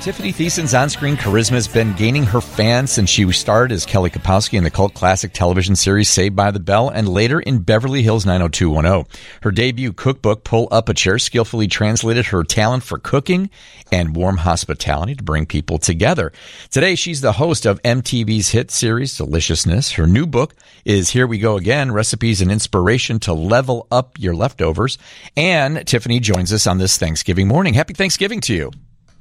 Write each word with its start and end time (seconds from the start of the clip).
Tiffani 0.00 0.34
Thiessen's 0.34 0.72
on 0.72 0.88
screen 0.88 1.14
charisma 1.14 1.56
has 1.56 1.68
been 1.68 1.92
gaining 1.92 2.24
her 2.24 2.40
fans 2.40 2.90
since 2.90 3.10
she 3.10 3.30
starred 3.32 3.70
as 3.70 3.84
Kelly 3.84 4.08
Kapowski 4.08 4.56
in 4.56 4.64
the 4.64 4.70
cult 4.70 4.94
classic 4.94 5.34
television 5.34 5.76
series 5.76 6.08
Saved 6.08 6.34
by 6.34 6.50
the 6.50 6.58
Bell 6.58 6.88
and 6.88 7.06
later 7.06 7.38
in 7.38 7.58
Beverly 7.58 8.00
Hills 8.00 8.24
90210. 8.24 9.04
Her 9.42 9.50
debut 9.50 9.92
cookbook, 9.92 10.42
Pull 10.42 10.68
Up 10.70 10.88
a 10.88 10.94
Chair, 10.94 11.18
skillfully 11.18 11.68
translated 11.68 12.24
her 12.26 12.44
talent 12.44 12.82
for 12.82 12.96
cooking 12.96 13.50
and 13.92 14.16
warm 14.16 14.38
hospitality 14.38 15.14
to 15.16 15.22
bring 15.22 15.44
people 15.44 15.76
together. 15.76 16.32
Today, 16.70 16.94
she's 16.94 17.20
the 17.20 17.32
host 17.32 17.66
of 17.66 17.82
MTV's 17.82 18.48
hit 18.48 18.70
series 18.70 19.18
Deliciousness. 19.18 19.92
Her 19.92 20.06
new 20.06 20.26
book 20.26 20.54
is 20.86 21.10
Here 21.10 21.26
We 21.26 21.36
Go 21.36 21.58
Again 21.58 21.92
Recipes 21.92 22.40
and 22.40 22.50
Inspiration 22.50 23.20
to 23.20 23.34
Level 23.34 23.86
Up 23.90 24.18
Your 24.18 24.34
Leftovers. 24.34 24.96
And 25.36 25.76
Tiffani 25.76 26.22
joins 26.22 26.54
us 26.54 26.66
on 26.66 26.78
this 26.78 26.96
Thanksgiving 26.96 27.48
morning. 27.48 27.74
Happy 27.74 27.92
Thanksgiving 27.92 28.40
to 28.40 28.54
you. 28.54 28.70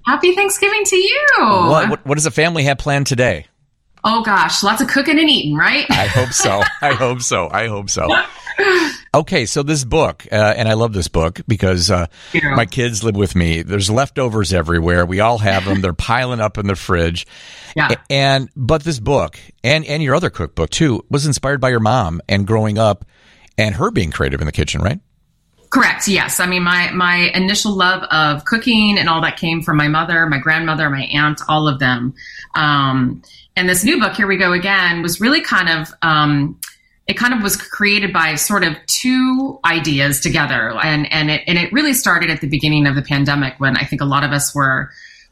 Happy 0.06 0.34
Thanksgiving 0.36 0.84
to 0.86 0.96
you. 0.96 1.28
What, 1.40 1.90
what, 1.90 2.06
what 2.06 2.16
does 2.16 2.24
the 2.24 2.32
family 2.32 2.64
have 2.64 2.78
planned 2.78 3.08
today? 3.08 3.46
Oh 4.04 4.24
gosh, 4.24 4.64
lots 4.64 4.82
of 4.82 4.88
cooking 4.88 5.20
and 5.20 5.30
eating, 5.30 5.56
right? 5.56 5.86
I 5.90 6.06
hope 6.08 6.30
so. 6.30 6.62
I 6.82 6.94
hope 6.94 7.22
so. 7.22 7.50
I 7.52 7.68
hope 7.68 7.90
so. 7.90 8.08
Okay, 9.14 9.46
so 9.46 9.62
this 9.62 9.84
book, 9.84 10.26
uh, 10.32 10.36
and 10.56 10.70
I 10.70 10.74
love 10.74 10.94
this 10.94 11.08
book 11.10 11.42
because 11.48 11.92
uh, 11.92 12.08
Yeah. 12.34 12.56
my 12.56 12.66
kids 12.66 13.04
live 13.04 13.16
with 13.18 13.36
me. 13.36 13.62
There's 13.62 13.90
leftovers 13.90 14.54
everywhere. 14.54 15.06
We 15.06 15.20
all 15.20 15.38
have 15.40 15.66
them. 15.66 15.82
They're 15.82 15.92
piling 15.94 16.40
up 16.40 16.58
in 16.58 16.68
the 16.68 16.76
fridge. 16.76 17.28
Yeah. 17.76 17.96
And 18.10 18.50
but 18.56 18.84
this 18.84 19.00
book 19.02 19.38
and 19.66 19.86
and 19.86 20.02
your 20.02 20.16
other 20.16 20.30
cookbook 20.30 20.70
too 20.70 21.04
was 21.10 21.26
inspired 21.26 21.60
by 21.60 21.70
your 21.70 21.80
mom 21.82 22.22
and 22.30 22.48
growing 22.48 22.78
up 22.78 23.04
and 23.58 23.76
her 23.76 23.92
being 23.92 24.12
creative 24.12 24.40
in 24.42 24.46
the 24.46 24.52
kitchen, 24.54 24.82
right? 24.82 25.00
Correct. 25.70 26.08
Yes. 26.08 26.40
I 26.40 26.48
mean, 26.48 26.64
my 26.64 26.90
my 26.92 27.32
initial 27.34 27.74
love 27.74 28.04
of 28.04 28.46
cooking 28.46 28.98
and 28.98 29.08
all 29.08 29.22
that 29.22 29.38
came 29.38 29.62
from 29.62 29.78
my 29.78 29.88
mother, 29.88 30.26
my 30.26 30.40
grandmother, 30.40 30.90
my 30.90 31.04
aunt, 31.04 31.42
all 31.48 31.68
of 31.68 31.80
them. 31.80 32.16
Um, 32.56 33.22
and 33.56 33.70
this 33.70 33.84
new 33.84 34.00
book, 34.00 34.16
here 34.16 34.26
we 34.26 34.38
go 34.38 34.52
again, 34.52 35.02
was 35.04 35.22
really 35.22 35.42
kind 35.42 35.70
of 35.70 35.94
um, 36.02 36.60
it 37.08 37.18
kind 37.18 37.34
of 37.34 37.42
was 37.42 37.56
created 37.56 38.14
by 38.14 38.36
sort 38.36 38.64
of 38.64 38.76
two 38.88 39.60
ideas 39.66 40.22
together, 40.22 40.74
and 40.84 41.12
and 41.12 41.30
it 41.30 41.44
and 41.46 41.58
it 41.58 41.72
really 41.72 41.94
started 41.94 42.30
at 42.32 42.42
the 42.42 42.48
beginning 42.48 42.88
of 42.88 42.96
the 42.96 43.02
pandemic 43.02 43.60
when 43.60 43.78
I 43.78 43.84
think 43.84 44.02
a 44.02 44.06
lot 44.06 44.24
of 44.24 44.32
us 44.32 44.56
were 44.56 44.90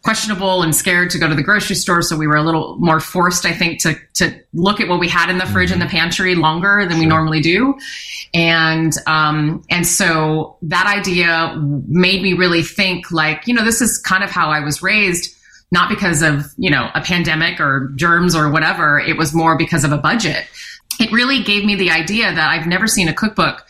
questionable 0.08 0.64
and 0.64 0.74
scared 0.74 1.10
to 1.10 1.20
go 1.20 1.28
to 1.28 1.36
the 1.36 1.44
grocery 1.44 1.76
store 1.76 2.02
so 2.02 2.16
we 2.16 2.28
were 2.28 2.38
a 2.38 2.44
little 2.44 2.78
more 2.80 3.02
forced 3.02 3.46
i 3.46 3.52
think 3.52 3.78
to 3.82 3.94
to 4.14 4.34
look 4.54 4.80
at 4.80 4.88
what 4.88 5.02
we 5.02 5.10
had 5.10 5.30
in 5.30 5.38
the 5.38 5.46
fridge 5.46 5.70
and 5.70 5.82
the 5.82 5.86
pantry 5.86 6.34
longer 6.34 6.86
than 6.88 6.98
we 6.98 7.06
normally 7.06 7.42
do. 7.42 7.78
And 8.34 8.94
um 9.06 9.62
and 9.70 9.86
so 9.86 10.58
that 10.62 10.88
idea 10.88 11.56
made 11.88 12.22
me 12.22 12.34
really 12.34 12.64
think 12.64 13.12
like 13.12 13.48
you 13.48 13.54
know 13.54 13.66
this 13.66 13.82
is 13.82 13.98
kind 13.98 14.24
of 14.24 14.32
how 14.32 14.50
i 14.50 14.62
was 14.62 14.82
raised 14.82 15.36
not 15.72 15.90
because 15.90 16.22
of 16.22 16.54
you 16.58 16.70
know 16.70 16.90
a 16.96 17.02
pandemic 17.02 17.60
or 17.60 17.92
germs 17.96 18.34
or 18.34 18.50
whatever. 18.50 19.00
It 19.00 19.18
was 19.18 19.34
more 19.34 19.58
because 19.58 19.84
of 19.84 19.92
a 19.92 19.98
budget. 19.98 20.46
It 21.00 21.12
really 21.12 21.44
gave 21.44 21.66
me 21.66 21.76
the 21.76 21.92
idea 21.92 22.34
that 22.34 22.50
i've 22.50 22.66
never 22.66 22.88
seen 22.88 23.10
a 23.10 23.14
cookbook 23.14 23.66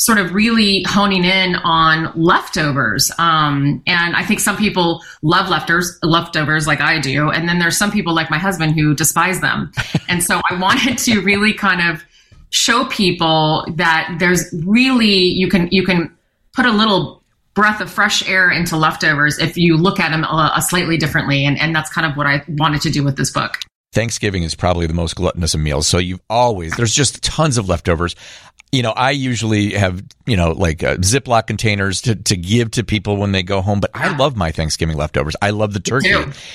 sort 0.00 0.16
of 0.16 0.32
really 0.32 0.82
honing 0.88 1.24
in 1.24 1.56
on 1.56 2.10
leftovers. 2.14 3.12
Um, 3.18 3.82
and 3.86 4.16
I 4.16 4.24
think 4.24 4.40
some 4.40 4.56
people 4.56 5.02
love 5.20 5.50
leftovers, 5.50 5.98
leftovers 6.02 6.66
like 6.66 6.80
I 6.80 6.98
do. 6.98 7.30
And 7.30 7.46
then 7.46 7.58
there's 7.58 7.76
some 7.76 7.90
people 7.90 8.14
like 8.14 8.30
my 8.30 8.38
husband 8.38 8.72
who 8.72 8.94
despise 8.94 9.42
them. 9.42 9.70
and 10.08 10.24
so 10.24 10.40
I 10.50 10.58
wanted 10.58 10.96
to 11.00 11.20
really 11.20 11.52
kind 11.52 11.86
of 11.86 12.02
show 12.48 12.86
people 12.86 13.66
that 13.74 14.16
there's 14.18 14.50
really, 14.64 15.06
you 15.06 15.48
can, 15.48 15.68
you 15.70 15.84
can 15.84 16.10
put 16.54 16.64
a 16.64 16.72
little 16.72 17.22
breath 17.52 17.82
of 17.82 17.90
fresh 17.90 18.26
air 18.26 18.50
into 18.50 18.78
leftovers 18.78 19.38
if 19.38 19.58
you 19.58 19.76
look 19.76 20.00
at 20.00 20.12
them 20.12 20.24
a, 20.24 20.52
a 20.56 20.62
slightly 20.62 20.96
differently. 20.96 21.44
And, 21.44 21.60
and 21.60 21.76
that's 21.76 21.92
kind 21.92 22.10
of 22.10 22.16
what 22.16 22.26
I 22.26 22.42
wanted 22.48 22.80
to 22.82 22.90
do 22.90 23.04
with 23.04 23.18
this 23.18 23.30
book. 23.30 23.58
Thanksgiving 23.92 24.44
is 24.44 24.54
probably 24.54 24.86
the 24.86 24.94
most 24.94 25.16
gluttonous 25.16 25.54
of 25.54 25.60
meals. 25.60 25.86
So 25.86 25.98
you've 25.98 26.20
always, 26.30 26.76
there's 26.76 26.94
just 26.94 27.22
tons 27.22 27.58
of 27.58 27.68
leftovers. 27.68 28.14
You 28.72 28.84
know, 28.84 28.92
I 28.92 29.10
usually 29.10 29.72
have, 29.72 30.00
you 30.26 30.36
know, 30.36 30.52
like 30.52 30.84
uh, 30.84 30.94
Ziploc 30.98 31.48
containers 31.48 32.02
to, 32.02 32.14
to 32.14 32.36
give 32.36 32.70
to 32.72 32.84
people 32.84 33.16
when 33.16 33.32
they 33.32 33.42
go 33.42 33.60
home, 33.60 33.80
but 33.80 33.90
I 33.94 34.16
love 34.16 34.36
my 34.36 34.52
Thanksgiving 34.52 34.96
leftovers. 34.96 35.34
I 35.42 35.50
love 35.50 35.72
the 35.72 35.80
turkey 35.80 36.12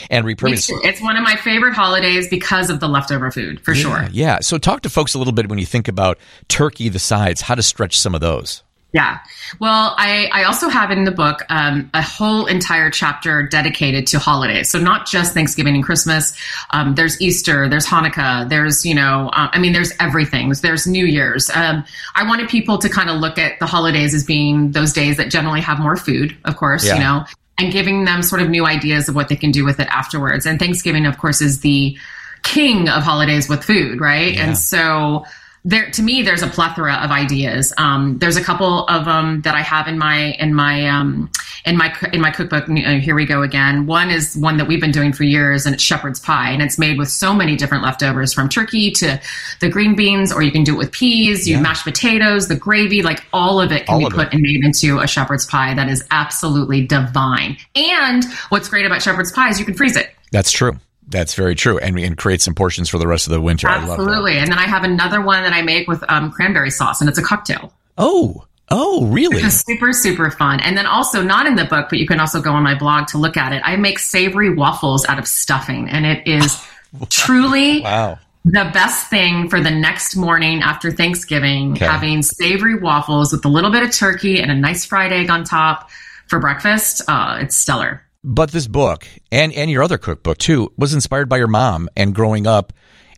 and 0.10 0.26
Me 0.26 0.34
repurpose. 0.34 0.68
too. 0.68 0.80
It's 0.86 1.02
one 1.02 1.18
of 1.18 1.24
my 1.24 1.36
favorite 1.36 1.74
holidays 1.74 2.30
because 2.30 2.70
of 2.70 2.80
the 2.80 2.88
leftover 2.88 3.32
food, 3.32 3.60
for 3.60 3.76
sure. 3.76 4.08
Yeah. 4.14 4.40
So 4.40 4.58
talk 4.58 4.84
to 4.84 4.90
folks 4.90 5.14
a 5.14 5.18
little 5.18 5.34
bit 5.34 5.50
when 5.50 5.60
you 5.60 5.66
think 5.66 5.90
about 5.90 6.18
turkey, 6.48 6.88
the 6.88 7.00
sides, 7.00 7.42
how 7.42 7.56
to 7.56 7.64
stretch 7.64 8.00
some 8.00 8.16
of 8.16 8.22
those. 8.22 8.64
Yeah. 8.96 9.20
Well, 9.60 9.94
I, 9.98 10.30
I 10.32 10.46
also 10.46 10.70
have 10.70 10.90
in 10.90 11.04
the 11.04 11.12
book 11.12 11.42
um, 11.50 11.90
a 11.94 12.02
whole 12.02 12.46
entire 12.46 12.90
chapter 12.90 13.44
dedicated 13.44 14.08
to 14.08 14.20
holidays. 14.20 14.70
So 14.70 14.80
not 14.80 15.06
just 15.06 15.34
Thanksgiving 15.34 15.76
and 15.76 15.84
Christmas. 15.84 16.34
Um, 16.72 16.96
there's 16.96 17.20
Easter, 17.22 17.68
there's 17.68 17.86
Hanukkah, 17.86 18.48
there's, 18.48 18.86
you 18.86 18.96
know, 18.96 19.30
uh, 19.34 19.50
I 19.52 19.60
mean, 19.60 19.74
there's 19.74 19.92
everything. 20.00 20.54
There's 20.62 20.88
New 20.88 21.06
Year's. 21.06 21.50
Um, 21.54 21.84
I 22.16 22.26
wanted 22.26 22.48
people 22.48 22.78
to 22.78 22.88
kind 22.88 23.10
of 23.10 23.20
look 23.20 23.38
at 23.38 23.60
the 23.60 23.66
holidays 23.66 24.14
as 24.14 24.24
being 24.24 24.72
those 24.72 24.94
days 24.94 25.18
that 25.18 25.30
generally 25.30 25.60
have 25.60 25.78
more 25.78 25.98
food, 25.98 26.34
of 26.46 26.56
course, 26.56 26.86
Yeah. 26.86 26.94
you 26.94 27.00
know, 27.02 27.26
and 27.58 27.74
giving 27.74 28.06
them 28.06 28.22
sort 28.22 28.42
of 28.42 28.50
new 28.50 28.66
ideas 28.66 29.10
of 29.10 29.16
what 29.16 29.28
they 29.28 29.36
can 29.36 29.52
do 29.52 29.66
with 29.66 29.82
it 29.82 29.90
afterwards. 29.90 30.46
And 30.46 30.58
Thanksgiving, 30.58 31.06
of 31.06 31.18
course, 31.18 31.42
is 31.42 31.60
the 31.60 31.98
king 32.44 32.88
of 32.88 33.04
holidays 33.04 33.50
with 33.50 33.62
food, 33.62 34.00
right? 34.00 34.38
And 34.38 34.58
so 34.58 35.26
there 35.66 35.90
to 35.92 36.04
me 36.04 36.22
there's 36.22 36.44
a 36.44 36.48
plethora 36.48 36.94
of 36.94 37.10
ideas. 37.12 37.74
Um, 37.78 38.18
there's 38.20 38.38
a 38.38 38.44
couple 38.44 38.86
of 38.88 39.04
them 39.06 39.42
that 39.42 39.56
i 39.56 39.62
have 39.62 39.88
in 39.88 39.98
my 39.98 40.34
in 40.40 40.54
my 40.54 40.88
um, 40.88 41.30
in 41.66 41.76
my 41.76 41.92
in 42.14 42.22
my 42.22 42.30
cookbook 42.30 42.70
uh, 42.70 43.00
here 43.00 43.16
we 43.16 43.26
go 43.26 43.42
again. 43.42 43.88
One 43.88 44.12
is 44.12 44.38
one 44.38 44.58
that 44.58 44.68
we've 44.68 44.80
been 44.80 44.92
doing 44.92 45.12
for 45.12 45.24
years 45.24 45.66
and 45.66 45.74
it's 45.74 45.84
shepherd's 45.84 46.20
pie 46.20 46.52
and 46.52 46.62
it's 46.62 46.78
made 46.78 47.00
with 47.00 47.10
so 47.10 47.34
many 47.34 47.56
different 47.56 47.84
leftovers 47.84 48.32
from 48.32 48.48
turkey 48.48 48.92
to 48.92 49.20
the 49.60 49.68
green 49.70 49.96
beans 49.96 50.32
or 50.32 50.44
you 50.44 50.52
can 50.52 50.64
do 50.64 50.76
it 50.76 50.78
with 50.78 50.92
peas. 50.92 51.48
You 51.50 51.58
mashed 51.60 51.84
potatoes 51.84 52.48
the 52.48 52.56
gravy 52.56 53.02
like 53.02 53.26
all 53.34 53.60
of 53.60 53.72
it 53.72 53.88
can 53.88 53.96
All 53.96 54.00
be 54.00 54.16
put 54.16 54.28
it. 54.28 54.34
and 54.34 54.44
made 54.44 54.64
into 54.64 55.00
a 55.00 55.08
shepherd's 55.08 55.48
pie 55.48 55.74
that 55.74 55.90
is 55.90 56.04
absolutely 56.12 56.86
divine. 56.86 57.58
And 57.76 58.24
what's 58.50 58.70
great 58.70 58.86
about 58.86 59.02
shepherd's 59.02 59.32
pie 59.32 59.50
is 59.50 59.60
you 59.60 59.66
can 59.66 59.74
freeze 59.74 59.96
it. 59.96 60.12
That's 60.32 60.52
true. 60.52 60.74
That's 61.08 61.34
very 61.36 61.56
true. 61.56 61.78
And, 61.80 61.98
and 62.00 62.18
create 62.18 62.42
some 62.42 62.56
portions 62.56 62.90
for 62.90 62.98
the 62.98 63.08
rest 63.08 63.28
of 63.28 63.32
the 63.32 63.42
winter. 63.42 63.68
Absolutely 63.68 64.38
and 64.38 64.52
then 64.52 64.58
i 64.58 64.64
have 64.66 64.84
another 64.84 65.22
one 65.22 65.44
that 65.44 65.54
i 65.54 65.62
make 65.62 65.88
with 65.88 66.04
um, 66.10 66.32
cranberry 66.32 66.72
sauce 66.72 67.00
and 67.02 67.10
it's 67.10 67.20
a 67.20 67.24
cocktail 67.24 67.74
Oh, 67.98 68.46
oh, 68.70 69.06
really? 69.06 69.42
It's 69.42 69.64
super, 69.66 69.94
super 69.94 70.30
fun. 70.30 70.60
And 70.60 70.78
then 70.78 70.86
also, 70.86 71.24
not 71.24 71.46
in 71.46 71.56
the 71.56 71.64
book, 71.66 71.88
but 71.90 71.98
you 72.00 72.06
can 72.06 72.20
also 72.20 72.42
go 72.42 72.52
on 72.52 72.62
my 72.64 72.76
blog 72.78 73.08
to 73.08 73.18
look 73.18 73.38
at 73.38 73.54
it. 73.54 73.62
I 73.64 73.78
make 73.78 74.00
savory 74.00 74.54
waffles 74.54 75.06
out 75.06 75.18
of 75.18 75.28
stuffing, 75.28 75.90
and 75.90 76.06
it 76.06 76.28
is 76.28 76.62
truly 77.10 77.82
Wow. 77.82 78.20
the 78.44 78.70
best 78.74 79.10
thing 79.10 79.50
for 79.50 79.62
the 79.62 79.72
next 79.72 80.18
morning 80.18 80.62
after 80.62 80.92
Thanksgiving. 80.92 81.74
Okay. 81.74 81.86
Having 81.86 82.24
savory 82.24 82.78
waffles 82.78 83.32
with 83.32 83.46
a 83.46 83.50
little 83.50 83.72
bit 83.72 83.84
of 83.84 83.92
turkey 83.92 84.42
and 84.42 84.52
a 84.52 84.56
nice 84.56 84.84
fried 84.84 85.14
egg 85.14 85.30
on 85.30 85.46
top 85.46 85.90
for 86.28 86.40
breakfast. 86.40 87.02
Uh, 87.08 87.38
it's 87.42 87.56
stellar. 87.56 88.02
But 88.28 88.50
this 88.50 88.68
book 88.68 89.08
and, 89.32 89.54
and 89.54 89.70
your 89.70 89.84
other 89.84 90.00
cookbook 90.00 90.40
too 90.40 90.74
was 90.78 90.96
inspired 90.96 91.30
by 91.30 91.38
your 91.38 91.48
mom 91.48 91.90
and 91.96 92.16
growing 92.16 92.48
up 92.48 92.74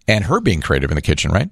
and 0.06 0.26
her 0.26 0.42
being 0.42 0.60
creative 0.60 0.92
in 0.92 0.96
the 0.96 1.02
kitchen, 1.02 1.32
right? 1.32 1.50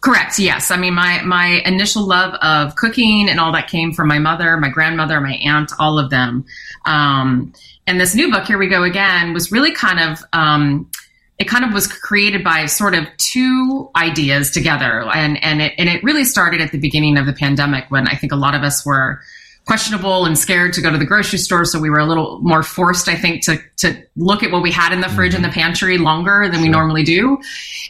Correct. 0.00 0.38
Yes. 0.38 0.70
I 0.70 0.78
mean, 0.78 0.94
my 0.94 1.20
my 1.22 1.60
initial 1.66 2.06
love 2.06 2.32
of 2.40 2.76
cooking 2.76 3.28
and 3.28 3.38
all 3.38 3.52
that 3.52 3.68
came 3.68 3.92
from 3.92 4.08
my 4.08 4.18
mother, 4.18 4.56
my 4.56 4.70
grandmother, 4.70 5.20
my 5.20 5.34
aunt, 5.44 5.70
all 5.78 5.98
of 5.98 6.08
them. 6.08 6.46
Um, 6.86 7.52
and 7.86 8.00
this 8.00 8.14
new 8.14 8.30
book, 8.30 8.46
here 8.46 8.56
we 8.56 8.68
go 8.68 8.84
again, 8.84 9.34
was 9.34 9.52
really 9.52 9.72
kind 9.72 10.00
of 10.00 10.24
um, 10.32 10.90
it 11.38 11.46
kind 11.46 11.66
of 11.66 11.74
was 11.74 11.86
created 11.86 12.42
by 12.42 12.64
sort 12.64 12.94
of 12.94 13.04
two 13.18 13.90
ideas 13.96 14.50
together, 14.50 15.02
and 15.14 15.42
and 15.44 15.60
it 15.60 15.74
and 15.76 15.90
it 15.90 16.02
really 16.02 16.24
started 16.24 16.62
at 16.62 16.72
the 16.72 16.78
beginning 16.78 17.18
of 17.18 17.26
the 17.26 17.34
pandemic 17.34 17.90
when 17.90 18.08
I 18.08 18.14
think 18.14 18.32
a 18.32 18.36
lot 18.36 18.54
of 18.54 18.62
us 18.62 18.86
were 18.86 19.20
questionable 19.68 20.24
and 20.24 20.38
scared 20.38 20.72
to 20.72 20.80
go 20.80 20.90
to 20.90 20.96
the 20.96 21.04
grocery 21.04 21.38
store. 21.38 21.66
So 21.66 21.78
we 21.78 21.90
were 21.90 21.98
a 21.98 22.06
little 22.06 22.40
more 22.40 22.62
forced 22.62 23.06
i 23.06 23.14
think 23.14 23.44
to 23.44 23.58
to 23.76 24.02
look 24.16 24.42
at 24.42 24.50
what 24.50 24.62
we 24.62 24.72
had 24.72 24.94
in 24.94 25.02
the 25.02 25.10
fridge 25.10 25.34
and 25.34 25.44
the 25.44 25.50
pantry 25.50 25.98
longer 25.98 26.48
than 26.50 26.62
we 26.62 26.70
normally 26.70 27.04
do. 27.04 27.38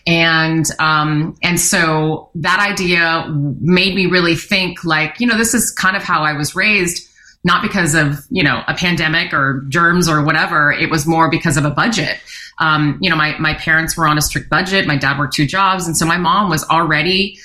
And 0.04 0.66
um 0.80 1.36
and 1.40 1.60
so 1.60 2.30
that 2.34 2.58
idea 2.58 3.32
made 3.60 3.94
me 3.94 4.06
really 4.06 4.34
think 4.34 4.82
like 4.84 5.20
you 5.20 5.26
know 5.28 5.38
this 5.38 5.54
is 5.54 5.70
kind 5.70 5.96
of 5.96 6.02
how 6.02 6.22
i 6.22 6.32
was 6.32 6.56
raised 6.56 7.08
not 7.44 7.62
because 7.62 7.94
of 7.94 8.26
you 8.28 8.42
know 8.42 8.64
a 8.66 8.74
pandemic 8.74 9.32
or 9.32 9.64
germs 9.68 10.08
or 10.08 10.24
whatever. 10.24 10.72
It 10.72 10.90
was 10.90 11.06
more 11.06 11.30
because 11.30 11.56
of 11.56 11.64
a 11.64 11.70
budget. 11.70 12.18
Um, 12.58 12.98
you 13.00 13.08
know 13.08 13.14
my, 13.14 13.38
my 13.38 13.54
parents 13.54 13.96
were 13.96 14.08
on 14.08 14.18
a 14.18 14.20
strict 14.20 14.50
budget. 14.50 14.88
My 14.88 14.96
dad 14.96 15.16
worked 15.16 15.34
two 15.34 15.46
jobs. 15.46 15.86
And 15.86 15.96
so 15.96 16.04
my 16.04 16.18
mom 16.18 16.50
was 16.50 16.64
already 16.64 17.38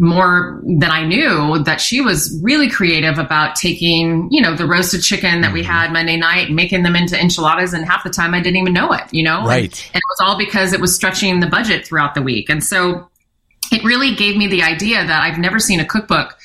more 0.00 0.60
than 0.64 0.90
I 0.90 1.04
knew 1.04 1.62
that 1.64 1.80
she 1.80 2.00
was 2.00 2.36
really 2.42 2.70
creative 2.70 3.18
about 3.18 3.54
taking, 3.54 4.28
you 4.30 4.40
know, 4.40 4.56
the 4.56 4.66
roasted 4.66 5.02
chicken 5.02 5.42
that 5.42 5.52
we 5.52 5.62
had 5.62 5.92
Monday 5.92 6.16
night 6.16 6.46
and 6.46 6.56
making 6.56 6.82
them 6.82 6.96
into 6.96 7.20
enchiladas. 7.20 7.74
And 7.74 7.84
half 7.84 8.02
the 8.02 8.10
time 8.10 8.34
I 8.34 8.40
didn't 8.40 8.56
even 8.56 8.72
know 8.72 8.92
it, 8.92 9.04
you 9.12 9.22
know? 9.22 9.44
Right. 9.44 9.64
And, 9.64 9.94
and 9.94 9.96
it 9.96 10.08
was 10.08 10.18
all 10.22 10.38
because 10.38 10.72
it 10.72 10.80
was 10.80 10.94
stretching 10.94 11.40
the 11.40 11.46
budget 11.46 11.86
throughout 11.86 12.14
the 12.14 12.22
week. 12.22 12.48
And 12.48 12.64
so 12.64 13.10
it 13.70 13.84
really 13.84 14.14
gave 14.14 14.38
me 14.38 14.46
the 14.46 14.62
idea 14.62 15.04
that 15.04 15.22
I've 15.22 15.38
never 15.38 15.58
seen 15.58 15.80
a 15.80 15.84
cookbook 15.84 16.36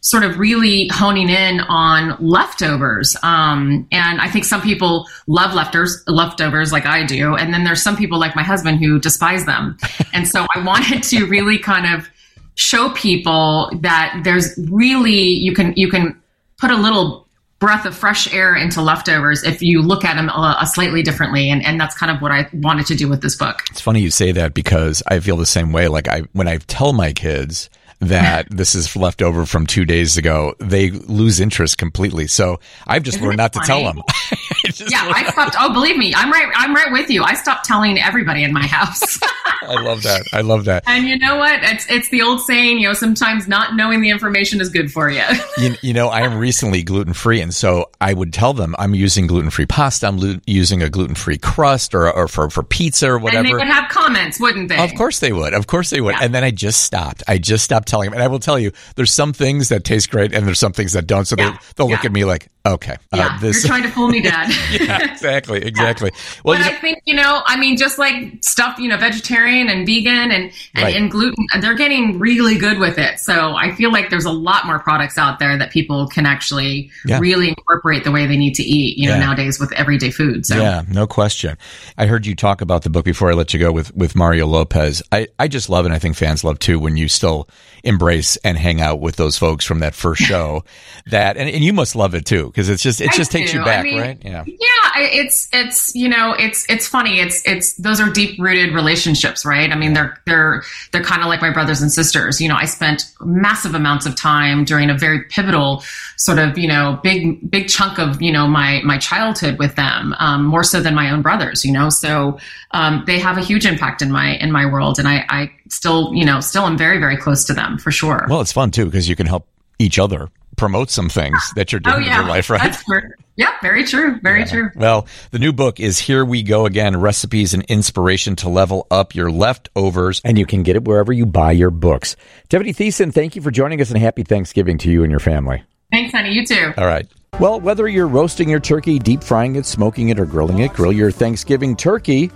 sort 0.00 0.24
of 0.24 0.38
really 0.38 0.88
honing 0.92 1.28
in 1.28 1.60
on 1.60 2.16
leftovers. 2.20 3.16
Um, 3.22 3.86
and 3.90 4.20
I 4.20 4.28
think 4.28 4.44
some 4.44 4.62
people 4.62 5.08
love 5.26 5.54
leftovers, 5.54 6.02
leftovers 6.06 6.72
like 6.72 6.86
I 6.86 7.04
do. 7.04 7.36
And 7.36 7.54
then 7.54 7.64
there's 7.64 7.82
some 7.82 7.96
people 7.96 8.18
like 8.18 8.36
my 8.36 8.42
husband 8.42 8.78
who 8.78 8.98
despise 8.98 9.46
them. 9.46 9.76
and 10.12 10.26
so 10.26 10.46
I 10.54 10.64
wanted 10.64 11.02
to 11.04 11.26
really 11.26 11.58
kind 11.58 11.92
of 11.92 12.08
show 12.56 12.90
people 12.90 13.70
that 13.80 14.20
there's 14.24 14.58
really, 14.70 15.12
you 15.12 15.54
can, 15.54 15.72
you 15.76 15.88
can 15.88 16.20
put 16.58 16.70
a 16.70 16.76
little 16.76 17.26
breath 17.58 17.86
of 17.86 17.96
fresh 17.96 18.32
air 18.34 18.54
into 18.54 18.82
leftovers 18.82 19.42
if 19.42 19.62
you 19.62 19.80
look 19.80 20.04
at 20.04 20.16
them 20.16 20.28
a, 20.28 20.58
a, 20.60 20.66
slightly 20.66 21.02
differently 21.02 21.48
and, 21.48 21.64
and 21.64 21.80
that's 21.80 21.96
kind 21.96 22.14
of 22.14 22.20
what 22.20 22.30
i 22.30 22.46
wanted 22.52 22.84
to 22.84 22.94
do 22.94 23.08
with 23.08 23.22
this 23.22 23.34
book 23.34 23.62
it's 23.70 23.80
funny 23.80 24.00
you 24.02 24.10
say 24.10 24.30
that 24.30 24.52
because 24.52 25.02
i 25.06 25.18
feel 25.20 25.38
the 25.38 25.46
same 25.46 25.72
way 25.72 25.88
like 25.88 26.06
i 26.06 26.20
when 26.34 26.46
i 26.46 26.58
tell 26.58 26.92
my 26.92 27.14
kids 27.14 27.70
that 28.00 28.48
this 28.50 28.74
is 28.74 28.94
left 28.96 29.22
over 29.22 29.46
from 29.46 29.66
two 29.66 29.84
days 29.84 30.16
ago, 30.16 30.54
they 30.58 30.90
lose 30.90 31.40
interest 31.40 31.78
completely. 31.78 32.26
So 32.26 32.60
I've 32.86 33.02
just 33.02 33.18
Isn't 33.18 33.26
learned 33.26 33.38
not 33.38 33.54
funny? 33.54 33.64
to 33.64 33.72
tell 33.72 33.84
them. 33.84 33.96
yeah, 34.88 35.12
I 35.14 35.30
stopped. 35.30 35.56
Oh, 35.58 35.72
believe 35.72 35.96
me, 35.96 36.14
I'm 36.14 36.30
right. 36.30 36.52
I'm 36.54 36.74
right 36.74 36.92
with 36.92 37.10
you. 37.10 37.22
I 37.22 37.34
stopped 37.34 37.64
telling 37.64 37.98
everybody 37.98 38.44
in 38.44 38.52
my 38.52 38.66
house. 38.66 39.18
I 39.68 39.82
love 39.82 40.02
that. 40.02 40.22
I 40.32 40.40
love 40.40 40.64
that. 40.66 40.84
And 40.86 41.06
you 41.06 41.18
know 41.18 41.36
what? 41.36 41.60
It's 41.62 41.86
it's 41.90 42.08
the 42.10 42.22
old 42.22 42.40
saying. 42.40 42.78
You 42.78 42.88
know, 42.88 42.94
sometimes 42.94 43.48
not 43.48 43.76
knowing 43.76 44.00
the 44.00 44.10
information 44.10 44.60
is 44.60 44.68
good 44.68 44.90
for 44.90 45.10
you. 45.10 45.22
you, 45.58 45.74
you 45.82 45.92
know, 45.92 46.08
I 46.08 46.20
am 46.20 46.38
recently 46.38 46.82
gluten 46.82 47.12
free, 47.12 47.40
and 47.40 47.54
so 47.54 47.90
I 48.00 48.14
would 48.14 48.32
tell 48.32 48.52
them 48.52 48.74
I'm 48.78 48.94
using 48.94 49.26
gluten 49.26 49.50
free 49.50 49.66
pasta. 49.66 50.06
I'm 50.06 50.18
lo- 50.18 50.40
using 50.46 50.82
a 50.82 50.90
gluten 50.90 51.14
free 51.14 51.38
crust, 51.38 51.94
or 51.94 52.10
or 52.10 52.28
for 52.28 52.50
for 52.50 52.62
pizza 52.62 53.08
or 53.08 53.18
whatever. 53.18 53.38
And 53.38 53.48
they 53.48 53.54
would 53.54 53.72
have 53.72 53.90
comments, 53.90 54.40
wouldn't 54.40 54.68
they? 54.68 54.78
Of 54.78 54.94
course 54.94 55.20
they 55.20 55.32
would. 55.32 55.54
Of 55.54 55.66
course 55.66 55.90
they 55.90 56.00
would. 56.00 56.14
Yeah. 56.14 56.22
And 56.22 56.34
then 56.34 56.44
I 56.44 56.50
just 56.50 56.82
stopped. 56.82 57.22
I 57.26 57.38
just 57.38 57.64
stopped 57.64 57.88
telling 57.88 58.06
them. 58.06 58.14
And 58.14 58.22
I 58.22 58.28
will 58.28 58.38
tell 58.38 58.58
you, 58.58 58.72
there's 58.96 59.12
some 59.12 59.32
things 59.32 59.68
that 59.68 59.84
taste 59.84 60.10
great, 60.10 60.32
and 60.32 60.46
there's 60.46 60.58
some 60.58 60.72
things 60.72 60.92
that 60.92 61.06
don't. 61.06 61.24
So 61.24 61.36
yeah. 61.38 61.50
they, 61.50 61.58
they'll 61.76 61.88
yeah. 61.88 61.96
look 61.96 62.04
at 62.04 62.12
me 62.12 62.24
like, 62.24 62.48
Okay. 62.66 62.96
Uh, 63.12 63.38
this... 63.38 63.62
you're 63.62 63.68
trying 63.68 63.84
to 63.84 63.90
fool 63.90 64.08
me, 64.08 64.20
Dad. 64.20 64.52
yeah, 64.80 65.12
exactly, 65.12 65.58
exactly. 65.64 66.10
Well, 66.44 66.58
but 66.58 66.64
you 66.64 66.70
know... 66.70 66.76
I 66.76 66.80
think 66.80 66.98
you 67.04 67.14
know, 67.14 67.42
I 67.46 67.56
mean, 67.56 67.76
just 67.76 67.98
like 67.98 68.42
stuff, 68.42 68.78
you 68.78 68.88
know, 68.88 68.96
vegetarian 68.96 69.55
and 69.68 69.86
vegan 69.86 70.30
and 70.30 70.52
and, 70.74 70.84
right. 70.84 70.96
and, 70.96 71.10
gluten, 71.10 71.46
they're 71.60 71.74
getting 71.74 72.18
really 72.18 72.56
good 72.56 72.78
with 72.78 72.98
it. 72.98 73.18
So 73.18 73.54
I 73.54 73.74
feel 73.74 73.90
like 73.90 74.10
there's 74.10 74.24
a 74.24 74.32
lot 74.32 74.66
more 74.66 74.78
products 74.78 75.18
out 75.18 75.38
there 75.38 75.56
that 75.58 75.70
people 75.70 76.08
can 76.08 76.26
actually 76.26 76.90
yeah. 77.04 77.18
really 77.18 77.48
incorporate 77.48 78.04
the 78.04 78.12
way 78.12 78.26
they 78.26 78.36
need 78.36 78.54
to 78.54 78.62
eat. 78.62 78.98
You 78.98 79.08
know, 79.08 79.18
nowadays 79.18 79.58
with 79.58 79.72
everyday 79.72 80.10
food. 80.10 80.46
So 80.46 80.56
yeah, 80.56 80.82
no 80.88 81.06
question. 81.06 81.56
I 81.96 82.06
heard 82.06 82.26
you 82.26 82.34
talk 82.34 82.60
about 82.60 82.82
the 82.82 82.90
book 82.90 83.04
before 83.04 83.30
I 83.30 83.34
let 83.34 83.52
you 83.54 83.60
go 83.60 83.72
with 83.72 83.94
with 83.94 84.14
Mario 84.14 84.46
Lopez. 84.46 85.02
I 85.10 85.28
I 85.38 85.48
just 85.48 85.68
love 85.68 85.86
it. 85.86 85.92
I 85.92 85.98
think 85.98 86.16
fans 86.16 86.44
love 86.44 86.58
too 86.58 86.78
when 86.78 86.96
you 86.96 87.08
still 87.08 87.48
embrace 87.84 88.36
and 88.38 88.56
hang 88.58 88.80
out 88.80 89.00
with 89.00 89.16
those 89.16 89.38
folks 89.38 89.64
from 89.64 89.80
that 89.80 89.94
first 89.94 90.22
show. 90.30 90.64
that 91.06 91.36
and, 91.36 91.48
and 91.48 91.62
you 91.62 91.72
must 91.72 91.94
love 91.96 92.14
it 92.14 92.24
too 92.26 92.46
because 92.46 92.68
it's 92.68 92.82
just 92.82 93.00
it 93.00 93.10
I 93.10 93.12
just 93.16 93.30
do. 93.30 93.38
takes 93.38 93.52
you 93.52 93.64
back, 93.64 93.80
I 93.80 93.82
mean, 93.82 94.00
right? 94.00 94.18
Yeah. 94.24 94.44
Yeah, 94.46 95.00
it's 95.00 95.48
it's 95.52 95.94
you 95.94 96.08
know 96.08 96.34
it's 96.38 96.68
it's 96.68 96.86
funny. 96.86 97.20
It's 97.20 97.42
it's 97.46 97.74
those 97.74 98.00
are 98.00 98.10
deep 98.10 98.38
rooted 98.40 98.74
relationships, 98.74 99.44
right? 99.44 99.70
I 99.70 99.76
mean, 99.76 99.92
they're 99.92 100.18
they're 100.26 100.62
they're 100.92 101.04
kind 101.04 101.22
of 101.22 101.28
like 101.28 101.40
my 101.40 101.52
brothers 101.52 101.82
and 101.82 101.92
sisters. 101.92 102.40
You 102.40 102.48
know, 102.48 102.56
I 102.56 102.64
spent 102.64 103.12
massive 103.20 103.74
amounts 103.74 104.06
of 104.06 104.16
time 104.16 104.64
during 104.64 104.90
a 104.90 104.96
very 104.96 105.24
pivotal 105.24 105.82
sort 106.16 106.38
of 106.38 106.56
you 106.58 106.68
know 106.68 106.98
big 107.02 107.50
big 107.50 107.68
chunk 107.68 107.98
of 107.98 108.20
you 108.22 108.32
know 108.32 108.46
my 108.46 108.80
my 108.84 108.98
childhood 108.98 109.58
with 109.58 109.76
them, 109.76 110.14
um, 110.18 110.44
more 110.44 110.64
so 110.64 110.80
than 110.80 110.94
my 110.94 111.10
own 111.10 111.22
brothers. 111.22 111.64
You 111.64 111.72
know, 111.72 111.88
so 111.88 112.38
um, 112.72 113.04
they 113.06 113.18
have 113.18 113.38
a 113.38 113.42
huge 113.42 113.66
impact 113.66 114.02
in 114.02 114.10
my 114.10 114.36
in 114.36 114.50
my 114.50 114.66
world, 114.66 114.98
and 114.98 115.06
I, 115.06 115.24
I 115.28 115.50
still 115.68 116.14
you 116.14 116.24
know 116.24 116.40
still 116.40 116.64
am 116.64 116.76
very 116.76 116.98
very 116.98 117.16
close 117.16 117.44
to 117.44 117.54
them 117.54 117.78
for 117.78 117.90
sure. 117.90 118.26
Well, 118.28 118.40
it's 118.40 118.52
fun 118.52 118.70
too 118.70 118.84
because 118.84 119.08
you 119.08 119.16
can 119.16 119.26
help 119.26 119.46
each 119.78 119.98
other 119.98 120.30
promote 120.56 120.90
some 120.90 121.08
things 121.08 121.38
that 121.54 121.70
you're 121.70 121.80
doing 121.80 121.96
oh, 121.96 121.98
yeah. 121.98 122.18
in 122.18 122.24
your 122.24 122.28
life, 122.28 122.50
right? 122.50 122.62
That's 122.62 122.82
true. 122.84 123.02
Yeah, 123.36 123.52
very 123.60 123.84
true. 123.84 124.18
Very 124.22 124.40
yeah. 124.40 124.46
true. 124.46 124.70
Well, 124.74 125.06
the 125.30 125.38
new 125.38 125.52
book 125.52 125.78
is 125.78 125.98
Here 125.98 126.24
We 126.24 126.42
Go 126.42 126.64
Again 126.64 126.98
Recipes 126.98 127.52
and 127.52 127.62
Inspiration 127.64 128.34
to 128.36 128.48
Level 128.48 128.86
Up 128.90 129.14
Your 129.14 129.30
Leftovers. 129.30 130.22
And 130.24 130.38
you 130.38 130.46
can 130.46 130.62
get 130.62 130.76
it 130.76 130.84
wherever 130.84 131.12
you 131.12 131.26
buy 131.26 131.52
your 131.52 131.70
books. 131.70 132.16
Tiffani 132.48 132.74
Thiessen, 132.74 133.12
thank 133.12 133.36
you 133.36 133.42
for 133.42 133.50
joining 133.50 133.80
us 133.82 133.90
and 133.90 133.98
happy 133.98 134.22
Thanksgiving 134.22 134.78
to 134.78 134.90
you 134.90 135.02
and 135.02 135.10
your 135.10 135.20
family. 135.20 135.62
Thanks, 135.92 136.12
honey. 136.12 136.32
You 136.32 136.46
too. 136.46 136.72
All 136.78 136.86
right. 136.86 137.06
Well, 137.38 137.60
whether 137.60 137.86
you're 137.86 138.08
roasting 138.08 138.48
your 138.48 138.60
turkey, 138.60 138.98
deep 138.98 139.22
frying 139.22 139.56
it, 139.56 139.66
smoking 139.66 140.08
it, 140.08 140.18
or 140.18 140.24
grilling 140.24 140.60
it, 140.60 140.72
grill 140.72 140.92
your 140.92 141.10
Thanksgiving 141.10 141.76
turkey 141.76 142.30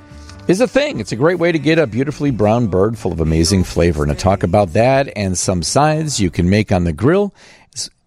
is 0.51 0.61
a 0.61 0.69
thing. 0.69 0.99
It's 0.99 1.13
a 1.13 1.17
great 1.17 1.39
way 1.39 1.53
to 1.53 1.59
get 1.59 1.79
a 1.79 1.87
beautifully 1.87 2.33
brown 2.33 2.67
bird 2.67 2.99
full 2.99 3.13
of 3.13 3.21
amazing 3.21 3.63
flavor. 3.63 4.03
And 4.03 4.11
to 4.11 4.19
talk 4.19 4.43
about 4.43 4.73
that 4.73 5.13
and 5.15 5.39
some 5.39 5.63
sides 5.63 6.21
you 6.21 6.31
can 6.31 6.51
make 6.51 6.73
on 6.73 6.85
the 6.85 6.93
grill 6.93 7.33